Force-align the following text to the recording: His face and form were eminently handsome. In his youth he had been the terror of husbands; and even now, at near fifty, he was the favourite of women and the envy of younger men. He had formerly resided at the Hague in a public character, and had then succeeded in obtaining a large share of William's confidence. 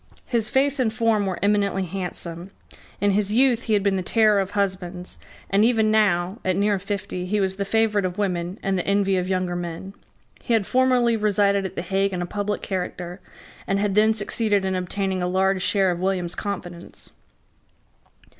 His 0.25 0.49
face 0.49 0.79
and 0.79 0.91
form 0.91 1.27
were 1.27 1.37
eminently 1.43 1.83
handsome. 1.83 2.49
In 2.99 3.11
his 3.11 3.31
youth 3.31 3.65
he 3.65 3.73
had 3.73 3.83
been 3.83 3.97
the 3.97 4.01
terror 4.01 4.39
of 4.39 4.51
husbands; 4.57 5.19
and 5.51 5.63
even 5.63 5.91
now, 5.91 6.39
at 6.43 6.55
near 6.55 6.79
fifty, 6.79 7.27
he 7.27 7.39
was 7.39 7.57
the 7.57 7.65
favourite 7.65 8.03
of 8.03 8.17
women 8.17 8.57
and 8.63 8.79
the 8.79 8.87
envy 8.87 9.15
of 9.15 9.29
younger 9.29 9.55
men. 9.55 9.93
He 10.39 10.53
had 10.53 10.65
formerly 10.65 11.15
resided 11.17 11.67
at 11.67 11.75
the 11.75 11.83
Hague 11.83 12.13
in 12.13 12.21
a 12.23 12.25
public 12.25 12.63
character, 12.63 13.19
and 13.67 13.77
had 13.77 13.93
then 13.93 14.15
succeeded 14.15 14.65
in 14.65 14.73
obtaining 14.73 15.21
a 15.21 15.27
large 15.27 15.61
share 15.61 15.91
of 15.91 16.01
William's 16.01 16.33
confidence. 16.33 17.11